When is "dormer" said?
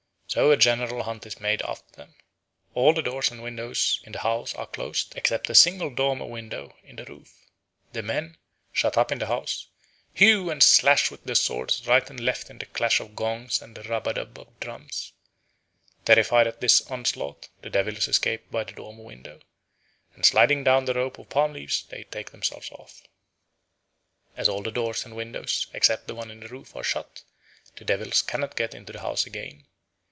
5.89-6.25, 18.71-19.03